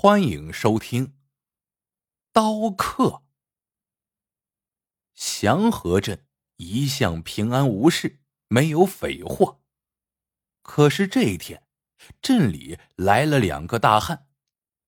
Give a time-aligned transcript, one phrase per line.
[0.00, 1.06] 欢迎收听
[2.32, 3.04] 《刀客》。
[5.12, 6.24] 祥和镇
[6.56, 9.60] 一向平安无事，没有匪祸。
[10.62, 11.64] 可是这一天，
[12.22, 14.28] 镇里来了两个大汉，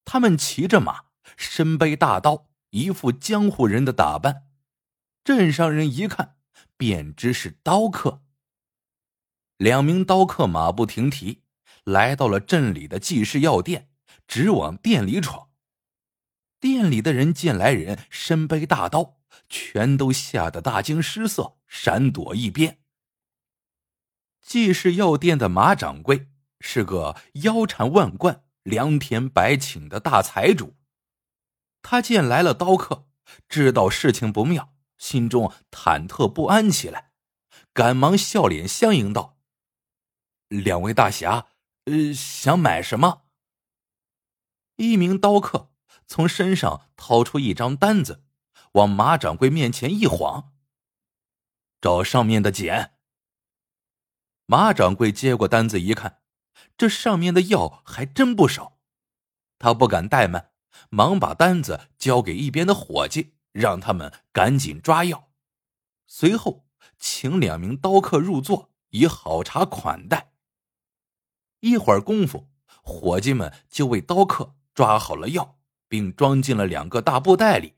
[0.05, 4.47] 他们骑着马，身背大刀，一副江湖人的打扮。
[5.25, 6.37] 镇上人一看，
[6.77, 8.23] 便知是刀客。
[9.57, 11.43] 两名刀客马不停蹄，
[11.83, 13.90] 来到了镇里的济世药店。
[14.31, 15.51] 直往店里闯。
[16.61, 22.79] 店里的人见来人身背大刀，全都吓得大惊失色，闪躲一边。
[24.41, 26.29] 济世药店的马掌柜
[26.61, 30.77] 是个腰缠万贯、良田百顷的大财主，
[31.83, 33.09] 他见来了刀客，
[33.49, 37.11] 知道事情不妙，心中忐忑不安起来，
[37.73, 39.41] 赶忙笑脸相迎道
[40.47, 41.49] ：“两位大侠，
[41.87, 43.23] 呃，想买什么？”
[44.81, 45.71] 一名刀客
[46.07, 48.25] 从身上掏出一张单子，
[48.73, 50.55] 往马掌柜面前一晃
[51.83, 52.95] ：“找上面的简。”
[54.47, 56.23] 马掌柜接过单子一看，
[56.79, 58.79] 这上面的药还真不少，
[59.59, 60.53] 他不敢怠慢，
[60.89, 65.29] 忙把单子交给一边的伙计，让他们赶紧抓药。
[66.07, 66.67] 随后，
[66.99, 70.33] 请两名刀客入座，以好茶款待。
[71.61, 72.49] 一会儿功夫，
[72.83, 74.57] 伙计们就为刀客。
[74.75, 75.59] 抓好了药，
[75.89, 77.77] 并装进了两个大布袋里。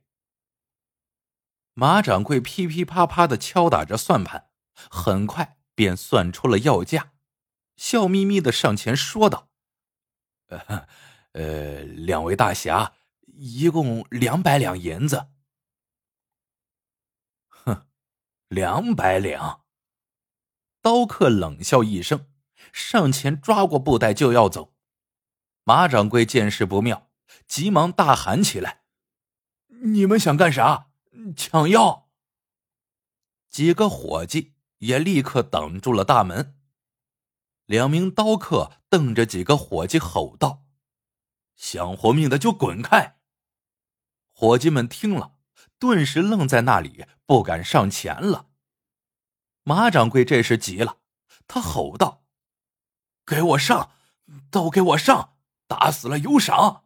[1.74, 4.50] 马掌柜噼噼啪啪的敲打着算盘，
[4.90, 7.12] 很快便算出了药价，
[7.76, 9.48] 笑眯眯的上前说道
[10.48, 10.86] ：“呃，
[11.32, 12.92] 呃两位大侠，
[13.26, 15.28] 一共两百两银子。”
[17.48, 17.86] 哼，
[18.48, 19.64] 两百两！
[20.82, 22.30] 刀客冷笑一声，
[22.72, 24.71] 上前抓过布袋就要走。
[25.64, 27.10] 马掌柜见势不妙，
[27.46, 28.82] 急忙大喊起来
[29.84, 30.90] ：“你们想干啥？
[31.36, 32.10] 抢药！”
[33.48, 36.58] 几个伙计也立刻挡住了大门。
[37.66, 40.64] 两名刀客瞪着几个伙计吼道
[41.54, 43.18] ：“想活命的就滚开！”
[44.34, 45.36] 伙计们听了，
[45.78, 48.48] 顿时愣在那里，不敢上前了。
[49.62, 50.98] 马掌柜这时急了，
[51.46, 52.24] 他吼道
[53.24, 53.92] ：“给我上！
[54.50, 55.36] 都给我上！”
[55.72, 56.84] 打死了有赏。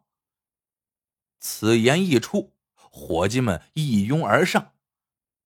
[1.41, 4.75] 此言一出，伙计们一拥而上，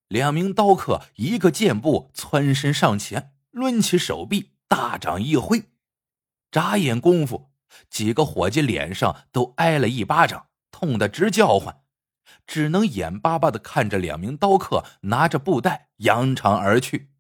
[0.09, 5.71] 两名刀客一个箭步窜身上前，抡起手臂，大掌一挥，
[6.51, 7.51] 眨眼功夫，
[7.89, 11.83] 几个伙计脸上都挨了一巴掌，痛得直叫唤，
[12.47, 17.11] 只能眼巴巴的看着两名刀客拿着布袋扬长而去。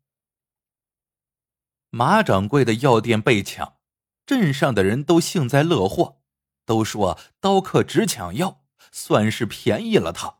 [1.89, 3.80] 马掌柜的药店被抢。
[4.27, 6.21] 镇上的人都幸灾乐祸，
[6.65, 10.39] 都说刀客只抢药，算是便宜了他。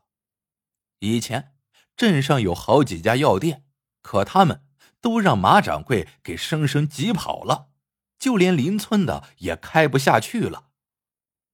[0.99, 1.55] 以前
[1.97, 3.65] 镇上有好几家药店，
[4.01, 4.63] 可他们
[5.01, 7.69] 都让马掌柜给生生挤跑了，
[8.17, 10.69] 就连邻村的也开不下去了。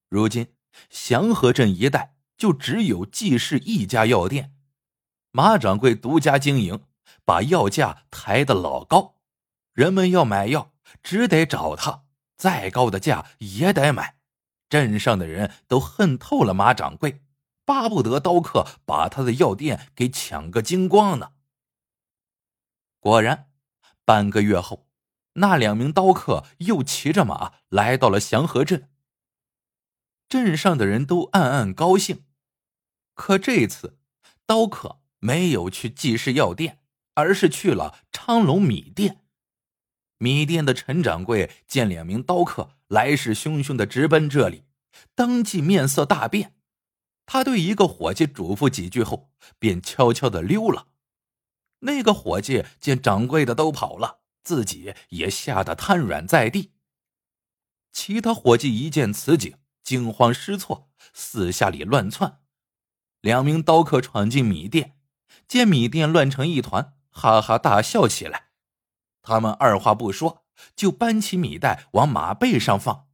[0.10, 0.54] 如今
[0.90, 4.54] 祥和镇一带就只有济世一家药店，
[5.32, 6.84] 马掌柜独家经营，
[7.26, 9.16] 把药价抬得老高，
[9.74, 12.04] 人们要买药只得找他。
[12.38, 14.18] 再高的价也得买，
[14.70, 17.24] 镇上的人都恨透了马掌柜，
[17.66, 21.34] 巴不得刀客把他的药店给抢个精光呢。
[23.00, 23.50] 果然，
[24.06, 24.88] 半个月后，
[25.34, 28.90] 那两名刀客又骑着马来到了祥和镇。
[30.30, 32.26] 镇上的人都暗暗高兴，
[33.14, 33.98] 可这次
[34.46, 36.82] 刀客没有去济世药店，
[37.14, 39.24] 而是去了昌隆米店。
[40.20, 44.64] 米店的陈掌柜见两名刀客来势汹汹的直奔这里，
[45.14, 46.56] 当即面色大变。
[47.26, 50.88] 他对一个伙计嘱咐几句后，便悄悄的溜了。
[51.80, 56.72] 那个伙计见掌柜的都跑了，自己也吓得瘫软在地。
[57.92, 62.40] 其他伙计一见此景，惊慌失措，四下里乱窜。
[63.22, 64.98] 两名刀客闯进米店，
[65.48, 68.47] 见米店乱成一团，哈哈大笑起来。
[69.28, 73.10] 他们二话不说，就搬起米袋往马背上放。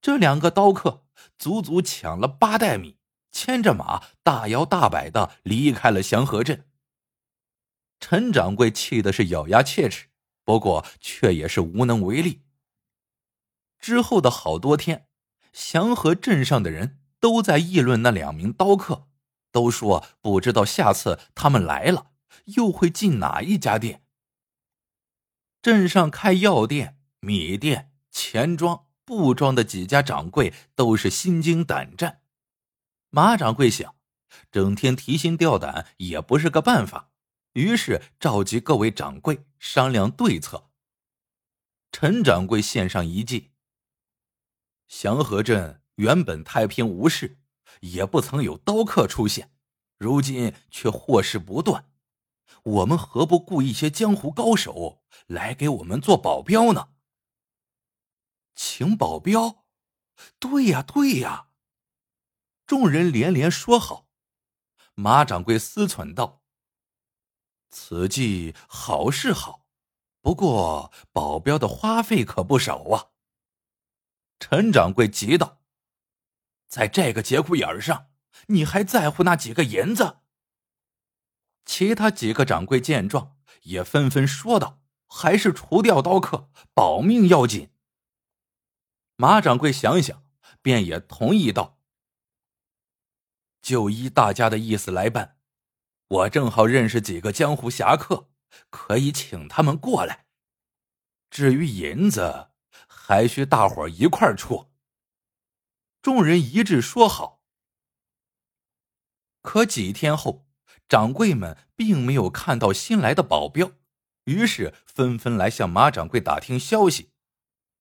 [0.00, 1.04] 这两个刀客
[1.38, 2.98] 足足抢了八袋米，
[3.30, 6.66] 牵着马大摇大摆的离开了祥和镇。
[8.00, 10.08] 陈掌柜气的是咬牙切齿，
[10.42, 12.42] 不过却也是无能为力。
[13.78, 15.06] 之后的好多天，
[15.52, 19.06] 祥和镇上的人都在议论那两名刀客，
[19.52, 22.10] 都说不知道下次他们来了
[22.46, 24.02] 又会进哪一家店。
[25.60, 32.22] 镇上开药店、米店、钱庄、布庄的几家掌柜都是心惊胆战。
[33.10, 33.96] 马掌柜想，
[34.52, 37.10] 整天提心吊胆也不是个办法，
[37.54, 40.70] 于是召集各位掌柜商量对策。
[41.90, 43.50] 陈掌柜献上一计：
[44.86, 47.38] 祥和镇原本太平无事，
[47.80, 49.50] 也不曾有刀客出现，
[49.96, 51.90] 如今却祸事不断。
[52.62, 56.90] 我们何不雇一些江湖高手来给我们做保镖呢？
[58.54, 59.64] 请保镖？
[60.38, 61.48] 对呀，对呀！
[62.66, 64.08] 众人连连说好。
[64.94, 66.42] 马掌柜思忖道
[67.70, 69.66] ：“此计好是好，
[70.20, 73.10] 不过保镖的花费可不少啊。”
[74.40, 75.60] 陈掌柜急道
[76.66, 78.10] ：“在这个节骨眼上，
[78.48, 80.18] 你还在乎那几个银子？”
[81.68, 87.70] 其他几个掌柜见状，也纷纷说道：“还是除掉刀客，保命要紧。”
[89.16, 90.24] 马掌柜想想，
[90.62, 91.78] 便也同意道
[93.60, 95.36] ：“就依大家的意思来办。
[96.08, 98.30] 我正好认识几个江湖侠客，
[98.70, 100.26] 可以请他们过来。
[101.28, 102.48] 至于银子，
[102.88, 104.72] 还需大伙一块出。”
[106.00, 107.42] 众人一致说好。
[109.42, 110.47] 可几天后。
[110.88, 113.72] 掌柜们并没有看到新来的保镖，
[114.24, 117.12] 于是纷纷来向马掌柜打听消息。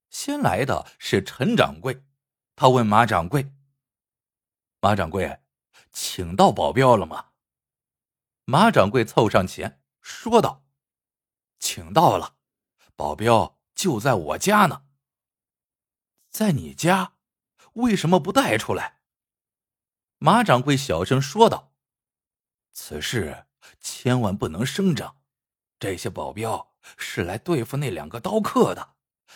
[0.09, 2.03] 先来的是陈掌柜，
[2.55, 3.53] 他问马掌柜
[4.81, 5.41] ：“马掌柜，
[5.91, 7.27] 请到保镖了吗？”
[8.43, 10.65] 马掌柜凑上前说道
[11.59, 12.35] ：“请到了，
[12.95, 14.83] 保镖就在我家呢。”
[16.29, 17.13] 在你家，
[17.73, 18.99] 为什么不带出来？
[20.17, 21.73] 马掌柜小声说道。
[22.79, 23.47] 此事
[23.81, 25.17] 千万不能声张，
[25.79, 28.93] 这些保镖是来对付那两个刀客的，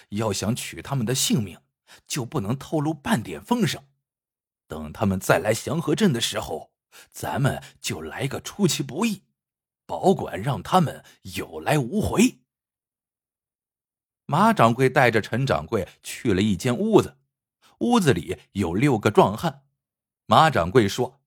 [0.09, 1.59] 要想取他们的性命，
[2.05, 3.83] 就不能透露半点风声。
[4.67, 6.71] 等他们再来祥和镇的时候，
[7.09, 9.23] 咱们就来个出其不意，
[9.87, 12.41] 保管让他们有来无回。
[14.27, 17.17] 马掌柜带着陈掌柜去了一间屋子，
[17.79, 19.65] 屋子里有六个壮汉。
[20.27, 21.19] 马掌柜说：“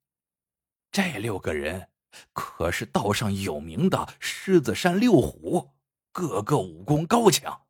[0.92, 1.90] 这六个人。”
[2.32, 5.72] 可是道上有名的狮子山六虎，
[6.12, 7.62] 个个武功高强。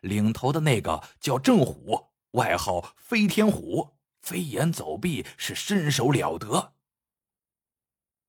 [0.00, 6.74] 领头的那个叫郑虎，外号飞天虎，飞檐走壁是身手了得。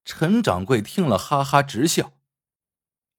[0.05, 2.13] 陈掌柜听了，哈哈直笑。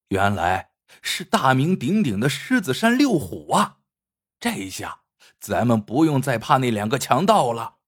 [0.08, 0.72] 原来
[1.02, 3.78] 是大名鼎鼎的狮子山六虎啊！
[4.38, 5.00] 这一下
[5.40, 7.78] 咱们不用再怕那两个强盗了。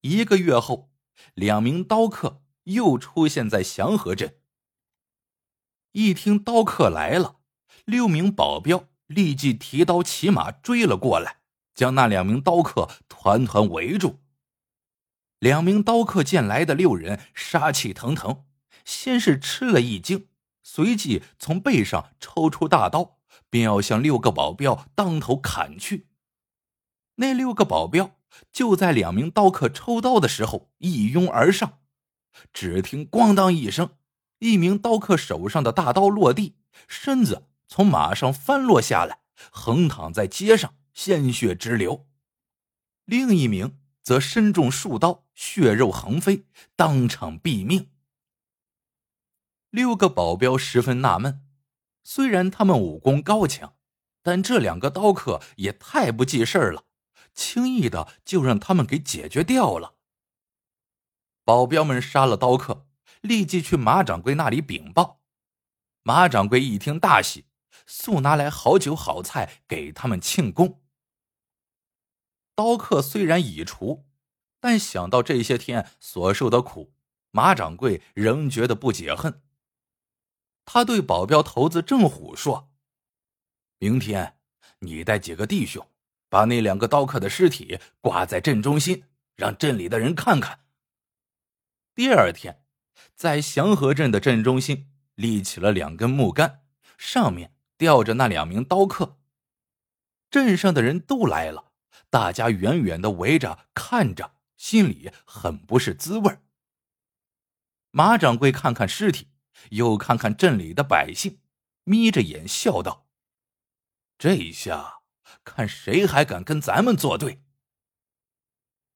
[0.00, 0.90] 一个月后，
[1.34, 2.42] 两名刀客。
[2.72, 4.36] 又出现在祥和镇。
[5.92, 7.36] 一听刀客来了，
[7.84, 11.38] 六名保镖立即提刀骑马追了过来，
[11.74, 14.20] 将那两名刀客团团围住。
[15.40, 18.44] 两名刀客见来的六人杀气腾腾，
[18.84, 20.28] 先是吃了一惊，
[20.62, 23.18] 随即从背上抽出大刀，
[23.48, 26.06] 便要向六个保镖当头砍去。
[27.16, 28.16] 那六个保镖
[28.52, 31.79] 就在两名刀客抽刀的时候一拥而上。
[32.52, 33.96] 只听“咣当”一声，
[34.38, 36.56] 一名刀客手上的大刀落地，
[36.88, 42.06] 身子从马上翻落下来，横躺在街上，鲜血直流；
[43.04, 46.46] 另一名则身中数刀，血肉横飞，
[46.76, 47.90] 当场毙命。
[49.70, 51.42] 六个保镖十分纳闷，
[52.02, 53.74] 虽然他们武功高强，
[54.22, 56.84] 但这两个刀客也太不记事儿了，
[57.34, 59.94] 轻易的就让他们给解决掉了。
[61.44, 62.86] 保镖们杀了刀客，
[63.20, 65.20] 立即去马掌柜那里禀报。
[66.02, 67.46] 马掌柜一听大喜，
[67.86, 70.80] 速拿来好酒好菜给他们庆功。
[72.54, 74.06] 刀客虽然已除，
[74.60, 76.92] 但想到这些天所受的苦，
[77.30, 79.42] 马掌柜仍觉得不解恨。
[80.64, 82.70] 他对保镖头子郑虎说
[83.78, 84.38] ：“明天
[84.80, 85.86] 你带几个弟兄，
[86.28, 89.04] 把那两个刀客的尸体挂在镇中心，
[89.36, 90.60] 让镇里的人看看。”
[91.92, 92.64] 第二天，
[93.14, 96.64] 在祥和镇的镇中心立起了两根木杆，
[96.96, 99.18] 上面吊着那两名刀客。
[100.30, 101.72] 镇上的人都来了，
[102.08, 106.38] 大家远远的围着看着，心里很不是滋味
[107.90, 109.32] 马掌柜看看尸体，
[109.70, 111.40] 又看看镇里的百姓，
[111.82, 113.08] 眯着眼笑道
[114.16, 115.00] ：“这一下，
[115.42, 117.42] 看谁还敢跟咱们作对。”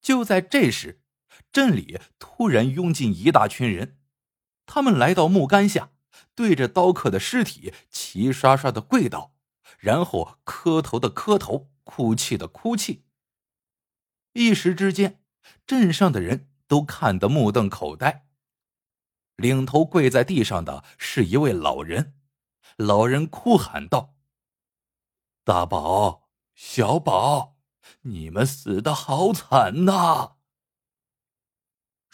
[0.01, 1.04] 就在这时。
[1.53, 3.99] 镇里突然涌进一大群人，
[4.67, 5.93] 他们来到木杆下，
[6.35, 9.35] 对着刀客的尸体齐刷刷的跪倒，
[9.79, 13.05] 然后磕头的磕头，哭泣的哭泣。
[14.33, 15.23] 一时之间，
[15.67, 18.27] 镇上的人都看得目瞪口呆。
[19.37, 22.15] 领头跪在地上的是一位老人，
[22.77, 24.15] 老人哭喊道
[25.45, 27.57] ：“大宝，小宝，
[28.03, 30.34] 你们死的好惨呐！”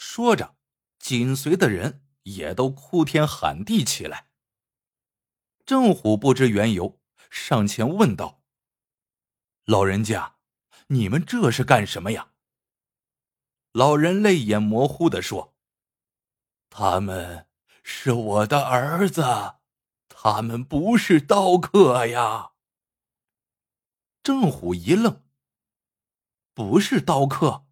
[0.02, 0.56] 说着，
[0.98, 4.30] 紧随的人也都哭天喊地起来。
[5.66, 8.42] 郑虎不知缘由，上前问道
[9.66, 10.36] ：“老人家，
[10.86, 12.32] 你们这是干什么呀？”
[13.72, 15.54] 老人泪眼模糊的说。
[16.70, 17.46] 他们
[17.82, 19.22] 是我的儿子，
[20.08, 22.52] 他们不是刀客呀。
[24.22, 25.22] 郑虎一愣，
[26.54, 27.66] 不是刀客。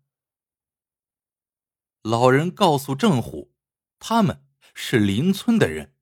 [2.02, 3.52] 老人告诉郑虎，
[3.98, 5.94] 他们是邻村的人，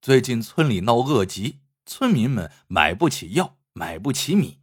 [0.00, 4.60] 最近村里闹恶疾，村民们买不起药，买不起米，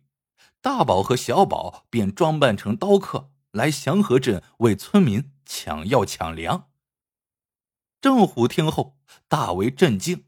[0.62, 6.70] 大宝和小宝便装扮成刀客来祥和镇为村民抢药抢粮。
[8.02, 10.26] 郑虎听后大为震惊，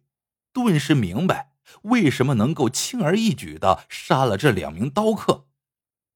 [0.54, 1.54] 顿时明白
[1.84, 5.48] 为什么能够轻而易举的杀了这两名刀客。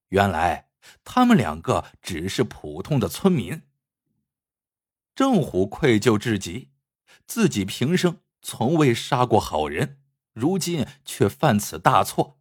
[0.10, 0.70] 原来
[1.04, 3.64] 他们两个只是普通的村民。
[5.16, 6.72] 郑虎愧疚至极，
[7.26, 10.02] 自己平生从未杀过好人，
[10.34, 12.38] 如今却犯此大错。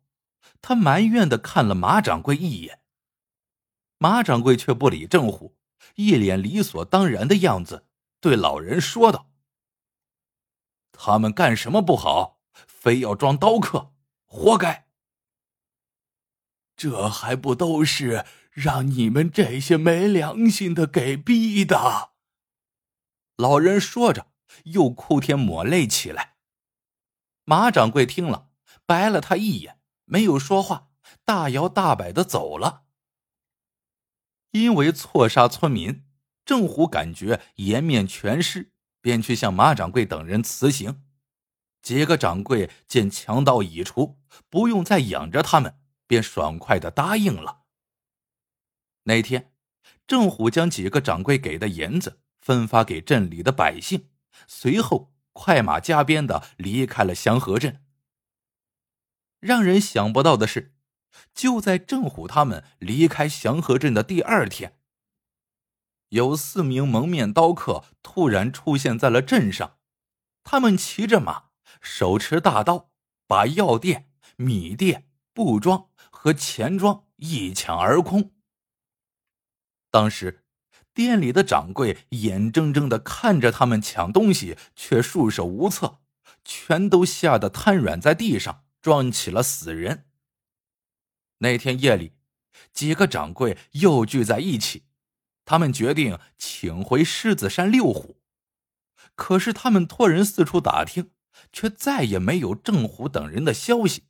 [0.61, 2.81] 他埋怨的看了马掌柜一眼，
[3.99, 5.57] 马掌柜却不理郑虎，
[5.95, 7.87] 一脸理所当然的样子。
[8.21, 9.31] 对老人说道
[10.90, 13.93] ：“他们干什么不好，非要装刀客，
[14.25, 14.88] 活该。
[16.75, 22.13] 这还不都是让你们这些没良心的给逼的？”
[23.36, 24.28] 老人说着，
[24.64, 26.36] 又哭天抹泪起来。
[27.44, 28.50] 马掌柜听了，
[28.86, 30.88] 白了他一眼，没有说话，
[31.24, 32.84] 大摇大摆的走了。
[34.52, 36.04] 因为错杀村民。
[36.44, 41.02] 郑虎感觉颜面全失，便去向马掌柜等人辞行。
[41.80, 44.18] 几个掌柜见强盗已除，
[44.50, 47.62] 不用再养着他们，便爽快的答应了。
[49.04, 49.54] 那天，
[50.06, 54.10] 郑虎将几个掌柜给的银子分发给镇里的百姓，
[54.46, 57.82] 随后快马加鞭的离开了祥和镇。
[59.40, 60.74] 让人想不到的是，
[61.34, 64.78] 就在郑虎他们离开祥和镇的第二天。
[66.10, 69.78] 有四名蒙面刀客突然出现在了镇上，
[70.42, 71.44] 他们骑着马，
[71.80, 72.90] 手持大刀，
[73.26, 78.32] 把药店、米店、布庄和钱庄一抢而空。
[79.90, 80.43] 当时，
[80.94, 85.98] 店里的掌柜眼睁睁的看着他们抢东西，却束手无策，
[86.44, 90.06] 全都吓得瘫软在地上，装起了死人。
[91.38, 92.12] 那天夜里，
[92.72, 94.84] 几个掌柜又聚在一起。
[95.44, 98.22] 他们决定请回狮子山六虎，
[99.14, 101.10] 可是他们托人四处打听，
[101.52, 104.04] 却再也没有郑虎等人的消息。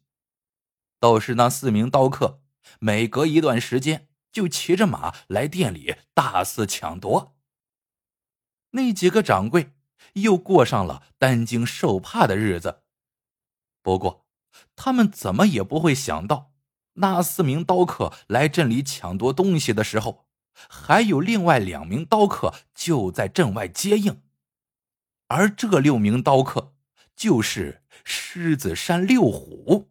[1.00, 2.40] 倒是那四名刀客，
[2.78, 7.36] 每隔一段时间就骑着马来店里大肆抢夺。
[8.72, 9.72] 那几个掌柜
[10.14, 12.82] 又过上了担惊受怕的日子。
[13.80, 14.26] 不过，
[14.74, 16.52] 他们怎么也不会想到，
[16.94, 20.26] 那四名刀客来镇里抢夺东西的时候。
[20.68, 24.22] 还有另外两名刀客就在镇外接应，
[25.26, 26.74] 而这六名刀客
[27.16, 29.90] 就是狮子山六虎。